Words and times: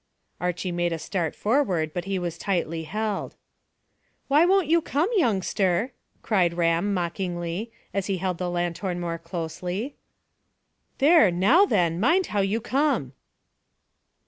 Archy 0.39 0.71
made 0.71 0.91
a 0.91 0.97
start 0.97 1.35
forward, 1.35 1.93
but 1.93 2.05
he 2.05 2.17
was 2.17 2.39
tightly 2.39 2.85
held. 2.85 3.35
"Why 4.29 4.47
don't 4.47 4.65
you 4.65 4.81
come, 4.81 5.09
youngster?" 5.15 5.93
cried 6.23 6.55
Ram 6.55 6.91
mockingly, 6.91 7.71
as 7.93 8.07
he 8.07 8.17
held 8.17 8.39
the 8.39 8.49
lanthorn 8.49 8.99
more 8.99 9.19
closely. 9.19 9.95
"There, 10.97 11.29
now 11.29 11.67
then, 11.67 11.99
mind 11.99 12.25
how 12.33 12.39
you 12.41 12.59
come." 12.59 13.13